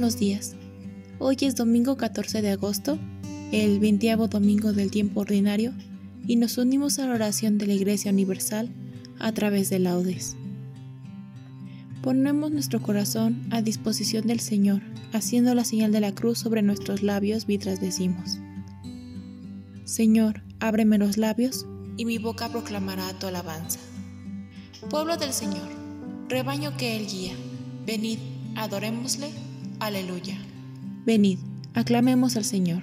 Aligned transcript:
Buenos 0.00 0.18
días. 0.18 0.56
Hoy 1.18 1.36
es 1.42 1.56
domingo 1.56 1.98
14 1.98 2.40
de 2.40 2.52
agosto, 2.52 2.98
el 3.52 3.80
veintiavo 3.80 4.28
domingo 4.28 4.72
del 4.72 4.90
tiempo 4.90 5.20
ordinario, 5.20 5.74
y 6.26 6.36
nos 6.36 6.56
unimos 6.56 6.98
a 6.98 7.06
la 7.06 7.16
oración 7.16 7.58
de 7.58 7.66
la 7.66 7.74
Iglesia 7.74 8.10
Universal 8.10 8.70
a 9.18 9.30
través 9.32 9.68
de 9.68 9.78
laudes. 9.78 10.38
Ponemos 12.00 12.50
nuestro 12.50 12.80
corazón 12.80 13.46
a 13.50 13.60
disposición 13.60 14.26
del 14.26 14.40
Señor, 14.40 14.80
haciendo 15.12 15.54
la 15.54 15.66
señal 15.66 15.92
de 15.92 16.00
la 16.00 16.14
cruz 16.14 16.38
sobre 16.38 16.62
nuestros 16.62 17.02
labios 17.02 17.46
mientras 17.46 17.78
decimos, 17.78 18.38
Señor, 19.84 20.42
ábreme 20.60 20.96
los 20.96 21.18
labios, 21.18 21.66
y 21.98 22.06
mi 22.06 22.16
boca 22.16 22.48
proclamará 22.48 23.12
tu 23.18 23.26
alabanza. 23.26 23.80
Pueblo 24.88 25.18
del 25.18 25.34
Señor, 25.34 25.68
rebaño 26.30 26.74
que 26.78 26.96
Él 26.96 27.06
guía, 27.06 27.34
venid, 27.84 28.18
adorémosle 28.56 29.49
Aleluya. 29.80 30.36
Venid, 31.06 31.38
aclamemos 31.72 32.36
al 32.36 32.44
Señor. 32.44 32.82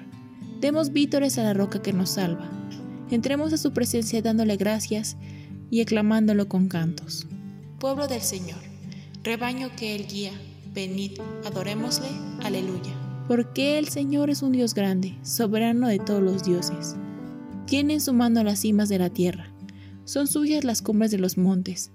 Demos 0.59 0.92
vítores 0.92 1.38
a 1.38 1.44
la 1.44 1.54
roca 1.54 1.80
que 1.80 1.94
nos 1.94 2.09
salva. 2.09 2.50
Entremos 3.12 3.54
a 3.54 3.58
su 3.58 3.72
presencia 3.72 4.23
dándole 4.23 4.58
gracias 4.58 5.16
y 5.70 5.82
aclamándolo 5.82 6.49
con 6.49 6.67
cantos. 6.67 7.27
Pueblo 7.80 8.08
del 8.08 8.21
Señor, 8.21 8.58
rebaño 9.23 9.70
que 9.77 9.95
Él 9.95 10.08
guía, 10.08 10.32
venid, 10.73 11.11
adorémosle. 11.45 12.08
Aleluya. 12.42 12.95
Porque 13.27 13.77
el 13.77 13.89
Señor 13.89 14.32
es 14.32 14.42
un 14.42 14.54
Dios 14.54 14.73
grande, 14.73 15.16
soberano 15.21 15.88
de 15.88 16.00
todos 16.00 16.23
los 16.23 16.44
dioses. 16.44 16.95
Tiene 17.67 17.94
en 17.94 18.02
su 18.02 18.11
mano 18.14 18.44
las 18.44 18.61
cimas 18.61 18.89
de 18.89 18.98
la 18.98 19.11
tierra. 19.11 19.52
Son 20.05 20.26
suyas 20.26 20.64
las 20.64 20.82
cumbres 20.82 21.11
de 21.11 21.20
los 21.20 21.38
montes. 21.38 21.92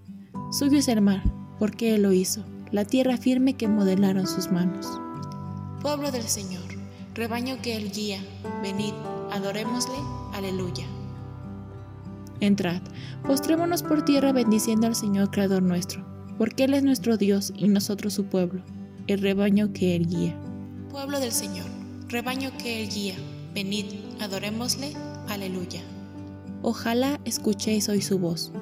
Suyo 0.52 0.78
es 0.78 0.86
el 0.86 1.00
mar, 1.00 1.24
porque 1.58 1.96
Él 1.96 2.02
lo 2.02 2.12
hizo 2.12 2.44
la 2.72 2.86
tierra 2.86 3.18
firme 3.18 3.54
que 3.54 3.68
modelaron 3.68 4.26
sus 4.26 4.50
manos. 4.50 4.86
Pueblo 5.82 6.12
del 6.12 6.28
Señor, 6.28 6.62
rebaño 7.12 7.60
que 7.60 7.76
Él 7.76 7.90
guía, 7.90 8.24
venid, 8.62 8.94
adorémosle, 9.32 9.96
aleluya. 10.32 10.86
Entrad, 12.38 12.80
postrémonos 13.26 13.82
por 13.82 14.04
tierra 14.04 14.30
bendiciendo 14.30 14.86
al 14.86 14.94
Señor 14.94 15.32
Creador 15.32 15.60
nuestro, 15.64 16.06
porque 16.38 16.64
Él 16.64 16.74
es 16.74 16.84
nuestro 16.84 17.16
Dios 17.16 17.52
y 17.56 17.66
nosotros 17.66 18.14
su 18.14 18.26
pueblo, 18.26 18.62
el 19.08 19.20
rebaño 19.20 19.72
que 19.72 19.96
Él 19.96 20.06
guía. 20.06 20.36
Pueblo 20.88 21.18
del 21.18 21.32
Señor, 21.32 21.66
rebaño 22.06 22.52
que 22.58 22.84
Él 22.84 22.88
guía, 22.88 23.16
venid, 23.52 23.86
adorémosle, 24.20 24.92
aleluya. 25.28 25.80
Ojalá 26.62 27.20
escuchéis 27.24 27.88
hoy 27.88 28.02
su 28.02 28.20
voz. 28.20 28.52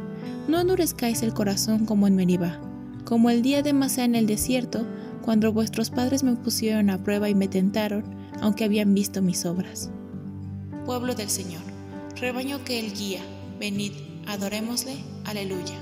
No 0.48 0.58
endurezcáis 0.58 1.22
el 1.22 1.34
corazón 1.34 1.84
como 1.84 2.06
en 2.06 2.16
Meribá 2.16 2.58
como 3.04 3.28
el 3.30 3.42
día 3.42 3.62
de 3.62 3.72
Masá 3.72 4.04
en 4.04 4.14
el 4.14 4.26
desierto, 4.26 4.86
cuando 5.30 5.52
vuestros 5.52 5.90
padres 5.90 6.24
me 6.24 6.34
pusieron 6.34 6.90
a 6.90 6.98
prueba 7.04 7.28
y 7.28 7.36
me 7.36 7.46
tentaron, 7.46 8.02
aunque 8.40 8.64
habían 8.64 8.92
visto 8.94 9.22
mis 9.22 9.46
obras. 9.46 9.88
Pueblo 10.84 11.14
del 11.14 11.30
Señor, 11.30 11.62
rebaño 12.16 12.64
que 12.64 12.80
Él 12.80 12.92
guía, 12.92 13.20
venid, 13.60 13.92
adorémosle, 14.26 14.96
aleluya. 15.24 15.76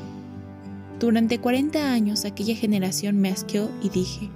Durante 1.01 1.39
cuarenta 1.39 1.91
años 1.91 2.27
aquella 2.27 2.55
generación 2.57 3.17
me 3.17 3.31
asqueó 3.31 3.71
y 3.83 3.89
dije, 3.89 4.29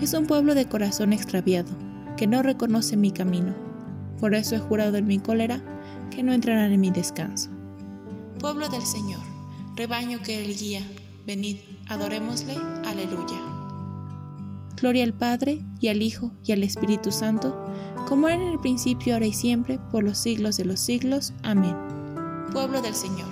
es 0.00 0.14
un 0.14 0.26
pueblo 0.26 0.54
de 0.54 0.64
corazón 0.64 1.12
extraviado, 1.12 1.70
que 2.16 2.26
no 2.26 2.42
reconoce 2.42 2.96
mi 2.96 3.10
camino. 3.10 3.54
Por 4.18 4.34
eso 4.34 4.56
he 4.56 4.60
jurado 4.60 4.96
en 4.96 5.06
mi 5.06 5.18
cólera 5.18 5.60
que 6.10 6.22
no 6.22 6.32
entrarán 6.32 6.72
en 6.72 6.80
mi 6.80 6.90
descanso. 6.90 7.50
Pueblo 8.40 8.70
del 8.70 8.86
Señor, 8.86 9.20
rebaño 9.76 10.22
que 10.22 10.42
Él 10.42 10.56
guía, 10.56 10.80
venid, 11.26 11.58
adorémosle, 11.86 12.56
aleluya. 12.86 13.53
Gloria 14.84 15.04
al 15.04 15.14
Padre, 15.14 15.62
y 15.80 15.88
al 15.88 16.02
Hijo, 16.02 16.30
y 16.44 16.52
al 16.52 16.62
Espíritu 16.62 17.10
Santo, 17.10 17.56
como 18.06 18.28
era 18.28 18.42
en 18.42 18.52
el 18.52 18.60
principio, 18.60 19.14
ahora 19.14 19.24
y 19.24 19.32
siempre, 19.32 19.78
por 19.90 20.04
los 20.04 20.18
siglos 20.18 20.58
de 20.58 20.66
los 20.66 20.78
siglos. 20.78 21.32
Amén. 21.42 21.74
Pueblo 22.52 22.82
del 22.82 22.94
Señor, 22.94 23.30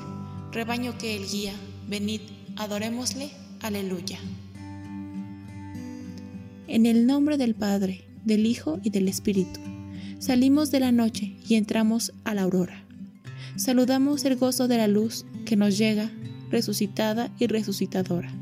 rebaño 0.50 0.96
que 0.96 1.14
Él 1.14 1.26
guía, 1.30 1.52
venid, 1.90 2.22
adorémosle, 2.56 3.32
aleluya. 3.60 4.18
En 6.68 6.86
el 6.86 7.06
nombre 7.06 7.36
del 7.36 7.54
Padre, 7.54 8.06
del 8.24 8.46
Hijo 8.46 8.80
y 8.82 8.88
del 8.88 9.06
Espíritu, 9.06 9.60
salimos 10.20 10.70
de 10.70 10.80
la 10.80 10.90
noche 10.90 11.36
y 11.46 11.56
entramos 11.56 12.14
a 12.24 12.32
la 12.32 12.44
aurora. 12.44 12.86
Saludamos 13.56 14.24
el 14.24 14.36
gozo 14.36 14.68
de 14.68 14.78
la 14.78 14.88
luz 14.88 15.26
que 15.44 15.56
nos 15.56 15.76
llega 15.76 16.10
resucitada 16.50 17.30
y 17.38 17.46
resucitadora. 17.46 18.32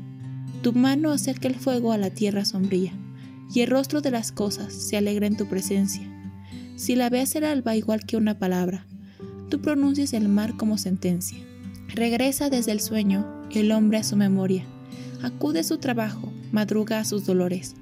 Tu 0.61 0.71
mano 0.71 1.11
acerca 1.11 1.49
el 1.49 1.55
fuego 1.55 1.91
a 1.91 1.97
la 1.97 2.11
tierra 2.11 2.45
sombría, 2.45 2.93
y 3.53 3.61
el 3.61 3.69
rostro 3.69 4.01
de 4.01 4.11
las 4.11 4.31
cosas 4.31 4.73
se 4.73 4.97
alegra 4.97 5.27
en 5.27 5.37
tu 5.37 5.47
presencia. 5.47 6.07
Si 6.75 6.95
la 6.95 7.09
ves 7.09 7.35
el 7.35 7.43
alba 7.43 7.75
igual 7.75 8.05
que 8.05 8.17
una 8.17 8.39
palabra, 8.39 8.85
tú 9.49 9.61
pronuncias 9.61 10.13
el 10.13 10.27
mar 10.29 10.55
como 10.57 10.77
sentencia. 10.77 11.37
Regresa 11.89 12.49
desde 12.49 12.71
el 12.71 12.79
sueño 12.79 13.25
el 13.51 13.71
hombre 13.71 13.97
a 13.97 14.03
su 14.03 14.15
memoria, 14.15 14.63
acude 15.21 15.59
a 15.59 15.63
su 15.63 15.77
trabajo, 15.77 16.31
madruga 16.51 16.99
a 16.99 17.05
sus 17.05 17.25
dolores. 17.25 17.75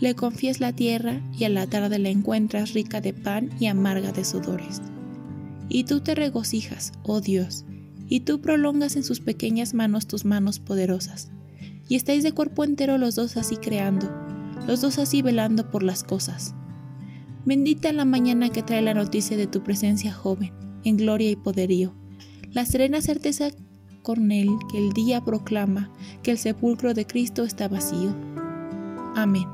Le 0.00 0.14
confías 0.14 0.60
la 0.60 0.72
tierra 0.72 1.20
y 1.36 1.44
a 1.44 1.48
la 1.48 1.66
tarde 1.66 1.98
la 1.98 2.08
encuentras 2.08 2.72
rica 2.72 3.00
de 3.00 3.12
pan 3.12 3.50
y 3.58 3.66
amarga 3.66 4.12
de 4.12 4.24
sudores. 4.24 4.80
Y 5.68 5.84
tú 5.84 6.00
te 6.00 6.14
regocijas, 6.14 6.92
oh 7.02 7.20
Dios, 7.20 7.64
y 8.08 8.20
tú 8.20 8.40
prolongas 8.40 8.96
en 8.96 9.04
sus 9.04 9.20
pequeñas 9.20 9.74
manos 9.74 10.06
tus 10.06 10.24
manos 10.24 10.60
poderosas. 10.60 11.30
Y 11.88 11.96
estáis 11.96 12.22
de 12.22 12.32
cuerpo 12.32 12.64
entero 12.64 12.96
los 12.96 13.16
dos 13.16 13.36
así 13.36 13.56
creando, 13.56 14.27
los 14.66 14.80
dos 14.80 14.98
así 14.98 15.22
velando 15.22 15.70
por 15.70 15.82
las 15.82 16.04
cosas. 16.04 16.54
Bendita 17.44 17.92
la 17.92 18.04
mañana 18.04 18.50
que 18.50 18.62
trae 18.62 18.82
la 18.82 18.94
noticia 18.94 19.36
de 19.36 19.46
tu 19.46 19.62
presencia 19.62 20.12
joven, 20.12 20.52
en 20.84 20.96
gloria 20.96 21.30
y 21.30 21.36
poderío, 21.36 21.94
la 22.50 22.66
serena 22.66 23.00
certeza 23.00 23.50
con 24.02 24.32
él 24.32 24.50
que 24.70 24.78
el 24.78 24.92
día 24.92 25.22
proclama 25.24 25.90
que 26.22 26.30
el 26.30 26.38
sepulcro 26.38 26.94
de 26.94 27.06
Cristo 27.06 27.44
está 27.44 27.68
vacío. 27.68 28.14
Amén. 29.14 29.46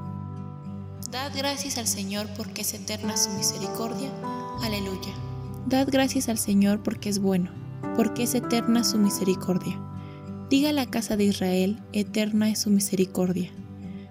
Dad 1.10 1.32
gracias 1.36 1.78
al 1.78 1.86
Señor 1.86 2.28
porque 2.36 2.62
es 2.62 2.74
eterna 2.74 3.16
su 3.16 3.30
misericordia. 3.30 4.10
Aleluya. 4.62 5.14
Dad 5.66 5.88
gracias 5.90 6.28
al 6.28 6.38
Señor 6.38 6.82
porque 6.82 7.08
es 7.08 7.18
bueno 7.18 7.64
porque 7.96 8.24
es 8.24 8.34
eterna 8.34 8.84
su 8.84 8.98
misericordia. 8.98 9.78
Diga 10.50 10.72
la 10.72 10.86
casa 10.86 11.16
de 11.16 11.24
Israel, 11.24 11.82
eterna 11.92 12.50
es 12.50 12.60
su 12.60 12.70
misericordia. 12.70 13.50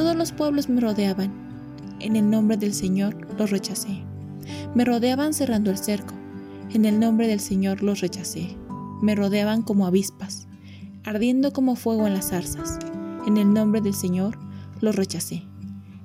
Todos 0.00 0.16
los 0.16 0.32
pueblos 0.32 0.70
me 0.70 0.80
rodeaban. 0.80 1.30
En 2.00 2.16
el 2.16 2.30
nombre 2.30 2.56
del 2.56 2.72
Señor 2.72 3.14
los 3.38 3.50
rechacé. 3.50 4.02
Me 4.74 4.86
rodeaban 4.86 5.34
cerrando 5.34 5.70
el 5.70 5.76
cerco. 5.76 6.14
En 6.72 6.86
el 6.86 6.98
nombre 6.98 7.28
del 7.28 7.38
Señor 7.38 7.82
los 7.82 8.00
rechacé. 8.00 8.56
Me 9.02 9.14
rodeaban 9.14 9.60
como 9.60 9.86
avispas, 9.86 10.48
ardiendo 11.04 11.52
como 11.52 11.76
fuego 11.76 12.06
en 12.06 12.14
las 12.14 12.30
zarzas. 12.30 12.78
En 13.26 13.36
el 13.36 13.52
nombre 13.52 13.82
del 13.82 13.92
Señor 13.92 14.38
los 14.80 14.96
rechacé. 14.96 15.42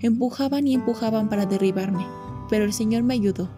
Empujaban 0.01 0.67
y 0.67 0.73
empujaban 0.73 1.29
para 1.29 1.45
derribarme, 1.45 2.05
pero 2.49 2.65
el 2.65 2.73
Señor 2.73 3.03
me 3.03 3.13
ayudó. 3.13 3.49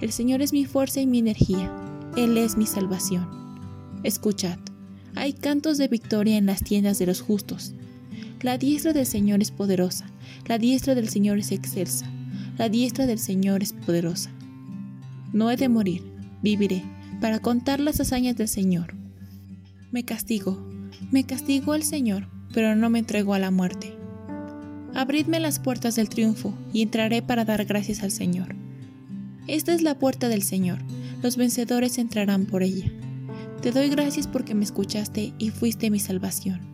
El 0.00 0.10
Señor 0.10 0.42
es 0.42 0.52
mi 0.52 0.64
fuerza 0.64 1.02
y 1.02 1.06
mi 1.06 1.20
energía. 1.20 1.72
Él 2.16 2.36
es 2.36 2.56
mi 2.56 2.66
salvación. 2.66 3.28
Escuchad, 4.02 4.58
hay 5.14 5.34
cantos 5.34 5.78
de 5.78 5.86
victoria 5.86 6.36
en 6.36 6.46
las 6.46 6.64
tiendas 6.64 6.98
de 6.98 7.06
los 7.06 7.20
justos. 7.20 7.74
La 8.44 8.58
diestra 8.58 8.92
del 8.92 9.06
Señor 9.06 9.40
es 9.40 9.50
poderosa, 9.50 10.04
la 10.46 10.58
diestra 10.58 10.94
del 10.94 11.08
Señor 11.08 11.38
es 11.38 11.50
excelsa, 11.50 12.04
la 12.58 12.68
diestra 12.68 13.06
del 13.06 13.18
Señor 13.18 13.62
es 13.62 13.72
poderosa. 13.72 14.30
No 15.32 15.50
he 15.50 15.56
de 15.56 15.70
morir, 15.70 16.02
viviré, 16.42 16.84
para 17.22 17.38
contar 17.38 17.80
las 17.80 18.00
hazañas 18.00 18.36
del 18.36 18.48
Señor. 18.48 18.92
Me 19.92 20.04
castigo, 20.04 20.62
me 21.10 21.24
castigó 21.24 21.74
el 21.74 21.84
Señor, 21.84 22.28
pero 22.52 22.76
no 22.76 22.90
me 22.90 22.98
entregó 22.98 23.32
a 23.32 23.38
la 23.38 23.50
muerte. 23.50 23.96
Abridme 24.92 25.40
las 25.40 25.58
puertas 25.58 25.96
del 25.96 26.10
triunfo 26.10 26.52
y 26.70 26.82
entraré 26.82 27.22
para 27.22 27.46
dar 27.46 27.64
gracias 27.64 28.02
al 28.02 28.10
Señor. 28.10 28.54
Esta 29.46 29.72
es 29.72 29.80
la 29.80 29.98
puerta 29.98 30.28
del 30.28 30.42
Señor, 30.42 30.80
los 31.22 31.38
vencedores 31.38 31.96
entrarán 31.96 32.44
por 32.44 32.62
ella. 32.62 32.92
Te 33.62 33.72
doy 33.72 33.88
gracias 33.88 34.28
porque 34.28 34.54
me 34.54 34.64
escuchaste 34.64 35.32
y 35.38 35.48
fuiste 35.48 35.88
mi 35.88 35.98
salvación. 35.98 36.73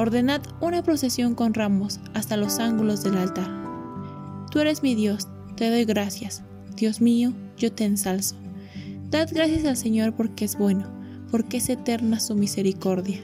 Ordenad 0.00 0.40
una 0.62 0.82
procesión 0.82 1.34
con 1.34 1.52
ramos 1.52 2.00
hasta 2.14 2.38
los 2.38 2.58
ángulos 2.58 3.02
del 3.02 3.18
altar. 3.18 3.50
Tú 4.50 4.58
eres 4.60 4.82
mi 4.82 4.94
Dios, 4.94 5.28
te 5.56 5.68
doy 5.68 5.84
gracias. 5.84 6.42
Dios 6.74 7.02
mío, 7.02 7.34
yo 7.58 7.70
te 7.70 7.84
ensalzo. 7.84 8.34
Dad 9.10 9.28
gracias 9.30 9.66
al 9.66 9.76
Señor 9.76 10.14
porque 10.14 10.46
es 10.46 10.56
bueno, 10.56 10.86
porque 11.30 11.58
es 11.58 11.68
eterna 11.68 12.18
su 12.18 12.34
misericordia. 12.34 13.20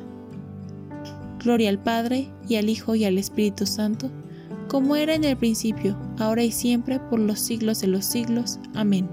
Gloria 1.42 1.70
al 1.70 1.78
Padre, 1.78 2.28
y 2.46 2.56
al 2.56 2.68
Hijo, 2.68 2.94
y 2.94 3.06
al 3.06 3.16
Espíritu 3.16 3.64
Santo, 3.64 4.10
como 4.68 4.96
era 4.96 5.14
en 5.14 5.24
el 5.24 5.38
principio, 5.38 5.96
ahora 6.18 6.42
y 6.42 6.52
siempre, 6.52 7.00
por 7.00 7.20
los 7.20 7.40
siglos 7.40 7.80
de 7.80 7.86
los 7.86 8.04
siglos. 8.04 8.58
Amén. 8.74 9.08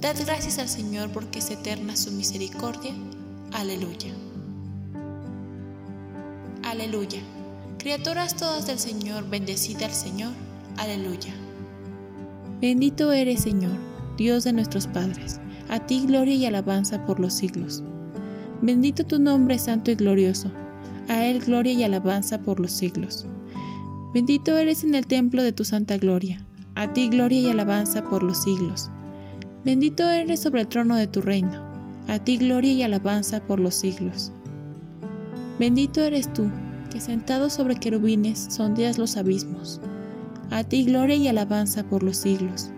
Dad 0.00 0.16
gracias 0.24 0.58
al 0.58 0.70
Señor 0.70 1.10
porque 1.10 1.40
es 1.40 1.50
eterna 1.50 1.96
su 1.96 2.10
misericordia. 2.12 2.94
Aleluya. 3.52 4.14
Aleluya. 6.70 7.18
Criaturas 7.78 8.36
todas 8.36 8.68
del 8.68 8.78
Señor, 8.78 9.28
bendecida 9.28 9.86
al 9.86 9.92
Señor. 9.92 10.30
Aleluya. 10.76 11.34
Bendito 12.60 13.10
eres, 13.10 13.40
Señor, 13.40 13.72
Dios 14.16 14.44
de 14.44 14.52
nuestros 14.52 14.86
padres. 14.86 15.40
A 15.68 15.80
ti 15.80 16.06
gloria 16.06 16.36
y 16.36 16.46
alabanza 16.46 17.04
por 17.06 17.18
los 17.18 17.34
siglos. 17.34 17.82
Bendito 18.62 19.04
tu 19.04 19.18
nombre 19.18 19.58
santo 19.58 19.90
y 19.90 19.96
glorioso. 19.96 20.52
A 21.08 21.24
Él 21.24 21.40
gloria 21.40 21.72
y 21.72 21.82
alabanza 21.82 22.38
por 22.38 22.60
los 22.60 22.70
siglos. 22.70 23.26
Bendito 24.14 24.56
eres 24.56 24.84
en 24.84 24.94
el 24.94 25.08
templo 25.08 25.42
de 25.42 25.50
tu 25.50 25.64
santa 25.64 25.96
gloria. 25.96 26.46
A 26.76 26.92
ti 26.92 27.08
gloria 27.08 27.40
y 27.40 27.50
alabanza 27.50 28.04
por 28.04 28.22
los 28.22 28.44
siglos. 28.44 28.90
Bendito 29.64 30.08
eres 30.08 30.38
sobre 30.38 30.60
el 30.60 30.68
trono 30.68 30.94
de 30.94 31.08
tu 31.08 31.20
reino. 31.20 31.64
A 32.06 32.20
ti 32.20 32.36
gloria 32.36 32.72
y 32.72 32.82
alabanza 32.84 33.40
por 33.40 33.58
los 33.58 33.74
siglos. 33.74 34.30
Bendito 35.60 36.00
eres 36.00 36.32
tú, 36.32 36.50
que 36.90 37.02
sentado 37.02 37.50
sobre 37.50 37.76
querubines 37.76 38.46
sondeas 38.48 38.96
los 38.96 39.18
abismos. 39.18 39.78
A 40.48 40.64
ti 40.64 40.84
gloria 40.84 41.16
y 41.16 41.28
alabanza 41.28 41.84
por 41.84 42.02
los 42.02 42.16
siglos. 42.16 42.70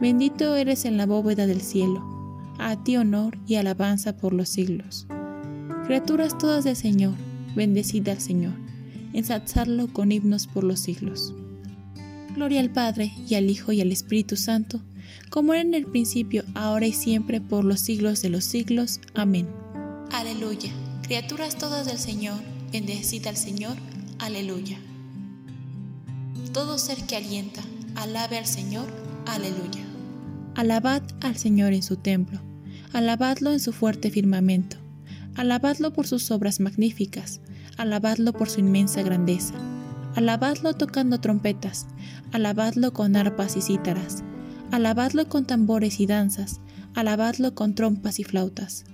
Bendito 0.00 0.56
eres 0.56 0.84
en 0.84 0.96
la 0.96 1.06
bóveda 1.06 1.46
del 1.46 1.60
cielo. 1.60 2.04
A 2.58 2.82
ti 2.82 2.96
honor 2.96 3.38
y 3.46 3.54
alabanza 3.54 4.16
por 4.16 4.32
los 4.32 4.48
siglos. 4.48 5.06
Criaturas 5.86 6.36
todas 6.36 6.64
del 6.64 6.74
Señor, 6.74 7.14
bendecida 7.54 8.10
al 8.10 8.20
Señor, 8.20 8.54
ensalzarlo 9.12 9.86
con 9.86 10.10
himnos 10.10 10.48
por 10.48 10.64
los 10.64 10.80
siglos. 10.80 11.32
Gloria 12.34 12.58
al 12.58 12.70
Padre, 12.70 13.12
y 13.28 13.36
al 13.36 13.48
Hijo, 13.48 13.70
y 13.70 13.80
al 13.80 13.92
Espíritu 13.92 14.34
Santo, 14.34 14.82
como 15.30 15.54
era 15.54 15.62
en 15.62 15.72
el 15.72 15.86
principio, 15.86 16.42
ahora 16.56 16.88
y 16.88 16.92
siempre, 16.92 17.40
por 17.40 17.64
los 17.64 17.78
siglos 17.78 18.22
de 18.22 18.30
los 18.30 18.42
siglos. 18.42 18.98
Amén. 19.14 19.46
Aleluya. 20.10 20.72
Criaturas 21.08 21.56
todas 21.56 21.86
del 21.86 21.96
Señor, 21.96 22.36
bendecida 22.70 23.30
al 23.30 23.38
Señor, 23.38 23.78
aleluya. 24.18 24.76
Todo 26.52 26.76
ser 26.76 26.98
que 27.06 27.16
alienta, 27.16 27.62
alabe 27.94 28.36
al 28.36 28.44
Señor, 28.44 28.84
aleluya. 29.24 29.86
Alabad 30.54 31.00
al 31.22 31.38
Señor 31.38 31.72
en 31.72 31.82
su 31.82 31.96
templo, 31.96 32.42
alabadlo 32.92 33.52
en 33.52 33.60
su 33.60 33.72
fuerte 33.72 34.10
firmamento, 34.10 34.76
alabadlo 35.34 35.94
por 35.94 36.06
sus 36.06 36.30
obras 36.30 36.60
magníficas, 36.60 37.40
alabadlo 37.78 38.34
por 38.34 38.50
su 38.50 38.60
inmensa 38.60 39.00
grandeza, 39.00 39.54
alabadlo 40.14 40.74
tocando 40.74 41.22
trompetas, 41.22 41.86
alabadlo 42.32 42.92
con 42.92 43.16
arpas 43.16 43.56
y 43.56 43.62
cítaras, 43.62 44.24
alabadlo 44.72 45.26
con 45.26 45.46
tambores 45.46 46.00
y 46.00 46.06
danzas, 46.06 46.60
alabadlo 46.94 47.54
con 47.54 47.74
trompas 47.74 48.18
y 48.18 48.24
flautas, 48.24 48.84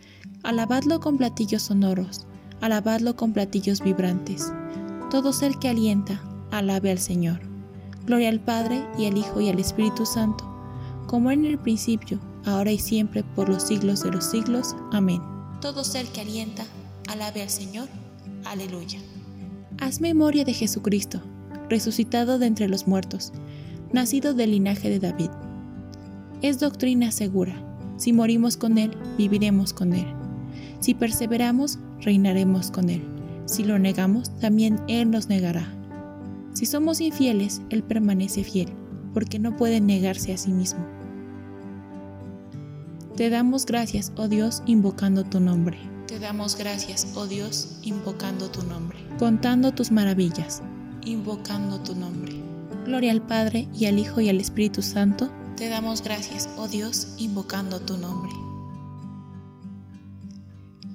Alabadlo 0.45 1.01
con 1.01 1.17
platillos 1.17 1.63
sonoros, 1.63 2.27
alabadlo 2.61 3.17
con 3.17 3.33
platillos 3.33 3.81
vibrantes. 3.81 4.53
Todo 5.11 5.33
ser 5.33 5.57
que 5.57 5.71
alienta, 5.71 6.21
alabe 6.51 6.91
al 6.91 6.99
Señor. 6.99 7.41
Gloria 8.05 8.29
al 8.29 8.41
Padre 8.41 8.87
y 8.99 9.07
al 9.07 9.17
Hijo 9.17 9.41
y 9.41 9.49
al 9.49 9.59
Espíritu 9.59 10.05
Santo, 10.05 10.45
como 11.07 11.31
en 11.31 11.47
el 11.47 11.57
principio, 11.57 12.21
ahora 12.45 12.73
y 12.73 12.79
siempre, 12.79 13.25
por 13.25 13.49
los 13.49 13.63
siglos 13.63 14.03
de 14.03 14.11
los 14.11 14.27
siglos. 14.27 14.77
Amén. 14.93 15.23
Todo 15.63 15.83
ser 15.83 16.05
que 16.09 16.21
alienta, 16.21 16.67
alabe 17.09 17.41
al 17.41 17.49
Señor. 17.49 17.89
Aleluya. 18.45 18.99
Haz 19.81 20.03
memoria 20.03 20.45
de 20.45 20.53
Jesucristo, 20.53 21.23
resucitado 21.71 22.39
de 22.39 22.49
entre 22.49 22.69
los 22.69 22.87
muertos, 22.87 23.33
nacido 23.95 24.35
del 24.35 24.51
linaje 24.51 24.91
de 24.91 24.99
David. 24.99 25.31
Es 26.43 26.61
doctrina 26.61 27.13
segura. 27.13 27.57
Si 27.97 28.13
morimos 28.13 28.59
con 28.59 28.77
Él, 28.77 28.91
viviremos 29.17 29.73
con 29.73 29.95
Él. 29.95 30.24
Si 30.85 30.93
perseveramos, 30.93 31.79
reinaremos 32.03 32.71
con 32.71 32.91
Él. 32.91 33.03
Si 33.47 33.65
lo 33.65 33.79
negamos, 33.79 34.39
también 34.39 34.79
Él 34.87 35.11
nos 35.11 35.31
negará. 35.31 35.67
Si 36.53 36.67
somos 36.67 37.01
infieles, 37.01 37.63
Él 37.71 37.83
permanece 37.83 38.45
fiel, 38.45 38.69
porque 39.15 39.39
no 39.39 39.57
puede 39.57 39.81
negarse 39.81 40.35
a 40.35 40.37
sí 40.37 40.53
mismo. 40.53 40.85
Te 43.17 43.31
damos 43.31 43.65
gracias, 43.65 44.13
oh 44.17 44.29
Dios, 44.29 44.63
invocando 44.67 45.25
tu 45.25 45.41
nombre. 45.41 45.79
Te 46.07 46.19
damos 46.19 46.55
gracias, 46.55 47.07
oh 47.15 47.27
Dios, 47.27 47.79
invocando 47.83 48.51
tu 48.51 48.63
nombre. 48.65 48.99
Contando 49.19 49.73
tus 49.73 49.91
maravillas. 49.91 50.61
Invocando 51.07 51.81
tu 51.81 51.95
nombre. 51.95 52.35
Gloria 52.85 53.13
al 53.13 53.23
Padre, 53.23 53.69
y 53.73 53.87
al 53.87 53.99
Hijo, 53.99 54.21
y 54.21 54.29
al 54.29 54.39
Espíritu 54.39 54.83
Santo. 54.83 55.31
Te 55.57 55.71
damos 55.71 56.03
gracias, 56.03 56.47
oh 56.59 56.69
Dios, 56.69 57.15
invocando 57.17 57.81
tu 57.81 57.97
nombre. 57.97 58.44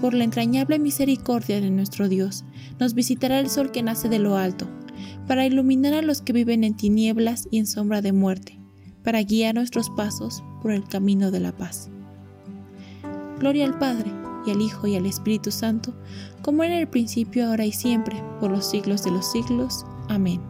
Por 0.00 0.14
la 0.14 0.24
entrañable 0.24 0.78
misericordia 0.78 1.60
de 1.60 1.70
nuestro 1.70 2.08
Dios, 2.08 2.44
nos 2.78 2.94
visitará 2.94 3.40
el 3.40 3.50
sol 3.50 3.72
que 3.72 3.82
nace 3.82 4.08
de 4.08 4.20
lo 4.20 4.36
alto, 4.36 4.68
para 5.26 5.44
iluminar 5.44 5.94
a 5.94 6.02
los 6.02 6.22
que 6.22 6.32
viven 6.32 6.62
en 6.62 6.76
tinieblas 6.76 7.48
y 7.50 7.58
en 7.58 7.66
sombra 7.66 8.00
de 8.00 8.12
muerte, 8.12 8.60
para 9.02 9.22
guiar 9.22 9.56
nuestros 9.56 9.90
pasos 9.90 10.42
por 10.62 10.70
el 10.70 10.84
camino 10.86 11.30
de 11.30 11.40
la 11.40 11.56
paz. 11.56 11.90
Gloria 13.40 13.64
al 13.64 13.78
Padre, 13.78 14.12
y 14.46 14.50
al 14.50 14.62
Hijo, 14.62 14.86
y 14.86 14.96
al 14.96 15.06
Espíritu 15.06 15.50
Santo, 15.50 15.94
como 16.42 16.64
en 16.64 16.72
el 16.72 16.88
principio, 16.88 17.48
ahora 17.48 17.66
y 17.66 17.72
siempre, 17.72 18.22
por 18.40 18.50
los 18.50 18.70
siglos 18.70 19.02
de 19.02 19.10
los 19.10 19.30
siglos. 19.30 19.84
Amén. 20.08 20.40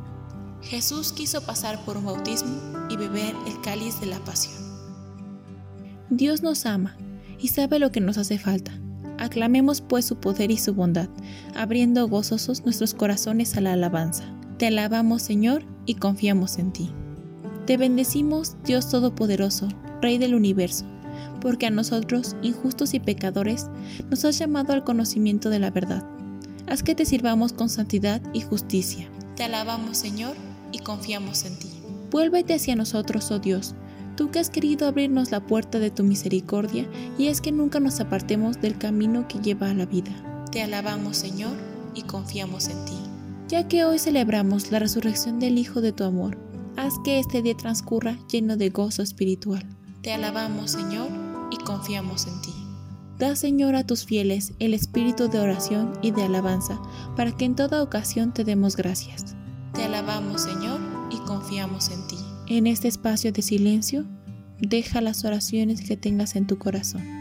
Jesús 0.62 1.12
quiso 1.12 1.40
pasar 1.40 1.84
por 1.84 1.96
un 1.96 2.04
bautismo 2.04 2.56
y 2.90 2.96
beber 2.96 3.34
el 3.46 3.60
cáliz 3.62 4.00
de 4.00 4.06
la 4.06 4.18
pasión. 4.20 4.56
Dios 6.10 6.42
nos 6.42 6.66
ama 6.66 6.96
y 7.38 7.48
sabe 7.48 7.78
lo 7.78 7.90
que 7.92 8.00
nos 8.00 8.18
hace 8.18 8.38
falta. 8.38 8.72
Aclamemos 9.18 9.80
pues 9.80 10.04
su 10.04 10.16
poder 10.16 10.50
y 10.50 10.56
su 10.56 10.74
bondad, 10.74 11.08
abriendo 11.54 12.08
gozosos 12.08 12.64
nuestros 12.64 12.94
corazones 12.94 13.56
a 13.56 13.60
la 13.60 13.72
alabanza. 13.72 14.24
Te 14.58 14.66
alabamos, 14.66 15.22
Señor, 15.22 15.64
y 15.86 15.94
confiamos 15.94 16.58
en 16.58 16.72
ti. 16.72 16.90
Te 17.66 17.76
bendecimos, 17.76 18.56
Dios 18.64 18.88
Todopoderoso, 18.88 19.68
Rey 20.00 20.18
del 20.18 20.34
universo 20.34 20.84
porque 21.40 21.66
a 21.66 21.70
nosotros, 21.70 22.36
injustos 22.42 22.94
y 22.94 23.00
pecadores, 23.00 23.68
nos 24.10 24.24
has 24.24 24.38
llamado 24.38 24.72
al 24.72 24.84
conocimiento 24.84 25.50
de 25.50 25.58
la 25.58 25.70
verdad. 25.70 26.04
Haz 26.66 26.82
que 26.82 26.94
te 26.94 27.04
sirvamos 27.04 27.52
con 27.52 27.68
santidad 27.68 28.20
y 28.32 28.40
justicia. 28.40 29.08
Te 29.36 29.44
alabamos, 29.44 29.96
Señor, 29.98 30.36
y 30.72 30.80
confiamos 30.80 31.44
en 31.44 31.58
ti. 31.58 31.68
Vuélvete 32.10 32.54
hacia 32.54 32.76
nosotros, 32.76 33.30
oh 33.30 33.38
Dios, 33.38 33.74
tú 34.18 34.32
que 34.32 34.40
has 34.40 34.50
querido 34.50 34.88
abrirnos 34.88 35.30
la 35.30 35.38
puerta 35.38 35.78
de 35.78 35.92
tu 35.92 36.02
misericordia, 36.02 36.88
y 37.16 37.28
es 37.28 37.40
que 37.40 37.52
nunca 37.52 37.78
nos 37.78 38.00
apartemos 38.00 38.60
del 38.60 38.76
camino 38.76 39.28
que 39.28 39.38
lleva 39.38 39.70
a 39.70 39.74
la 39.74 39.86
vida. 39.86 40.10
Te 40.50 40.60
alabamos, 40.60 41.16
Señor, 41.16 41.52
y 41.94 42.02
confiamos 42.02 42.66
en 42.66 42.84
ti. 42.84 42.98
Ya 43.46 43.68
que 43.68 43.84
hoy 43.84 44.00
celebramos 44.00 44.72
la 44.72 44.80
resurrección 44.80 45.38
del 45.38 45.56
Hijo 45.56 45.80
de 45.80 45.92
tu 45.92 46.02
amor, 46.02 46.36
haz 46.76 46.94
que 47.04 47.20
este 47.20 47.42
día 47.42 47.56
transcurra 47.56 48.18
lleno 48.28 48.56
de 48.56 48.70
gozo 48.70 49.02
espiritual. 49.02 49.64
Te 50.02 50.12
alabamos, 50.12 50.72
Señor, 50.72 51.08
y 51.52 51.56
confiamos 51.58 52.26
en 52.26 52.42
ti. 52.42 52.54
Da, 53.20 53.36
Señor, 53.36 53.76
a 53.76 53.86
tus 53.86 54.04
fieles 54.04 54.52
el 54.58 54.74
espíritu 54.74 55.28
de 55.28 55.38
oración 55.38 55.92
y 56.02 56.10
de 56.10 56.24
alabanza, 56.24 56.82
para 57.14 57.30
que 57.36 57.44
en 57.44 57.54
toda 57.54 57.84
ocasión 57.84 58.34
te 58.34 58.42
demos 58.42 58.74
gracias. 58.74 59.36
Te 59.74 59.84
alabamos, 59.84 60.42
Señor, 60.42 60.80
y 61.12 61.18
confiamos 61.18 61.90
en 61.90 62.04
ti. 62.08 62.27
En 62.50 62.66
este 62.66 62.88
espacio 62.88 63.30
de 63.30 63.42
silencio, 63.42 64.06
deja 64.58 65.02
las 65.02 65.26
oraciones 65.26 65.82
que 65.82 65.98
tengas 65.98 66.34
en 66.34 66.46
tu 66.46 66.56
corazón. 66.56 67.17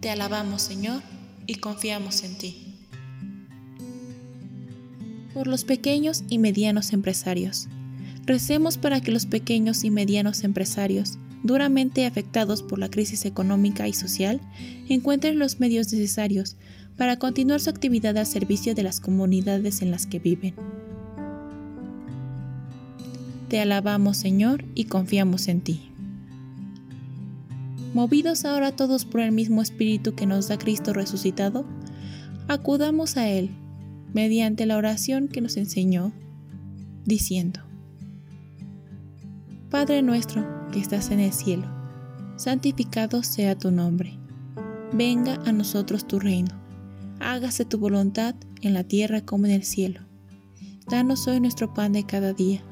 Te 0.00 0.08
alabamos, 0.08 0.62
Señor, 0.62 1.02
y 1.46 1.56
confiamos 1.56 2.24
en 2.24 2.38
ti. 2.38 2.74
Por 5.34 5.46
los 5.46 5.64
pequeños 5.64 6.24
y 6.30 6.38
medianos 6.38 6.94
empresarios. 6.94 7.68
Recemos 8.24 8.78
para 8.78 9.02
que 9.02 9.12
los 9.12 9.26
pequeños 9.26 9.84
y 9.84 9.90
medianos 9.90 10.42
empresarios, 10.42 11.18
duramente 11.42 12.06
afectados 12.06 12.62
por 12.62 12.78
la 12.78 12.90
crisis 12.90 13.26
económica 13.26 13.88
y 13.88 13.92
social, 13.92 14.40
encuentren 14.88 15.38
los 15.38 15.60
medios 15.60 15.92
necesarios 15.92 16.56
para 16.96 17.18
continuar 17.18 17.60
su 17.60 17.68
actividad 17.68 18.16
al 18.16 18.26
servicio 18.26 18.74
de 18.74 18.82
las 18.82 19.00
comunidades 19.00 19.82
en 19.82 19.90
las 19.90 20.06
que 20.06 20.18
viven. 20.18 20.54
Te 23.48 23.60
alabamos, 23.60 24.16
Señor, 24.16 24.64
y 24.74 24.84
confiamos 24.84 25.48
en 25.48 25.60
ti. 25.60 25.89
Movidos 27.92 28.44
ahora 28.44 28.70
todos 28.70 29.04
por 29.04 29.20
el 29.20 29.32
mismo 29.32 29.62
Espíritu 29.62 30.14
que 30.14 30.24
nos 30.24 30.46
da 30.46 30.58
Cristo 30.58 30.92
resucitado, 30.92 31.64
acudamos 32.46 33.16
a 33.16 33.28
Él 33.28 33.50
mediante 34.12 34.64
la 34.64 34.76
oración 34.76 35.26
que 35.26 35.40
nos 35.40 35.56
enseñó, 35.56 36.12
diciendo, 37.04 37.60
Padre 39.70 40.02
nuestro 40.02 40.46
que 40.70 40.78
estás 40.78 41.10
en 41.10 41.18
el 41.18 41.32
cielo, 41.32 41.66
santificado 42.36 43.24
sea 43.24 43.58
tu 43.58 43.72
nombre, 43.72 44.16
venga 44.92 45.40
a 45.44 45.50
nosotros 45.50 46.06
tu 46.06 46.20
reino, 46.20 46.52
hágase 47.18 47.64
tu 47.64 47.78
voluntad 47.78 48.36
en 48.62 48.72
la 48.72 48.84
tierra 48.84 49.20
como 49.20 49.46
en 49.46 49.52
el 49.52 49.64
cielo. 49.64 50.00
Danos 50.88 51.26
hoy 51.26 51.40
nuestro 51.40 51.74
pan 51.74 51.92
de 51.92 52.04
cada 52.04 52.34
día, 52.34 52.62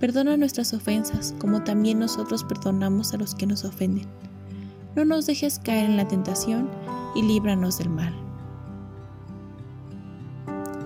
perdona 0.00 0.36
nuestras 0.36 0.74
ofensas 0.74 1.34
como 1.38 1.64
también 1.64 1.98
nosotros 1.98 2.44
perdonamos 2.44 3.14
a 3.14 3.16
los 3.16 3.34
que 3.34 3.46
nos 3.46 3.64
ofenden 3.64 4.06
no 4.96 5.04
nos 5.04 5.26
dejes 5.26 5.58
caer 5.58 5.86
en 5.86 5.96
la 5.96 6.08
tentación 6.08 6.68
y 7.14 7.22
líbranos 7.22 7.78
del 7.78 7.90
mal. 7.90 8.14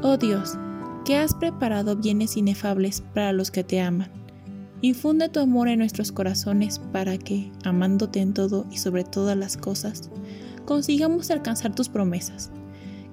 Oh 0.03 0.17
Dios, 0.17 0.59
que 1.05 1.17
has 1.17 1.35
preparado 1.35 1.97
bienes 1.97 2.37
inefables 2.37 3.03
para 3.15 3.33
los 3.33 3.51
que 3.51 3.65
te 3.65 3.81
aman. 3.81 4.11
Infunde 4.81 5.29
tu 5.29 5.41
amor 5.41 5.69
en 5.69 5.79
nuestros 5.79 6.13
corazones 6.13 6.79
para 6.93 7.17
que, 7.17 7.51
amándote 7.65 8.21
en 8.21 8.35
todo 8.35 8.67
y 8.71 8.79
sobre 8.79 9.05
todas 9.05 9.37
las 9.37 9.57
cosas, 9.57 10.11
consigamos 10.67 11.31
alcanzar 11.31 11.75
tus 11.75 11.89
promesas, 11.89 12.51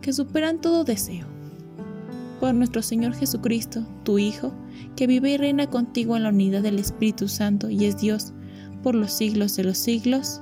que 0.02 0.12
superan 0.12 0.60
todo 0.60 0.84
deseo. 0.84 1.28
Por 2.42 2.54
nuestro 2.56 2.82
Señor 2.82 3.14
Jesucristo, 3.14 3.86
tu 4.04 4.20
Hijo, 4.20 4.52
que 4.96 5.08
vive 5.08 5.32
y 5.32 5.38
reina 5.38 5.68
contigo 5.68 6.18
en 6.18 6.24
la 6.24 6.30
unidad 6.30 6.62
del 6.62 6.80
Espíritu 6.80 7.28
Santo 7.28 7.70
y 7.70 7.86
es 7.86 8.00
Dios 8.02 8.34
por 8.84 8.96
los 8.96 9.14
siglos 9.14 9.56
de 9.56 9.64
los 9.64 9.78
siglos. 9.78 10.42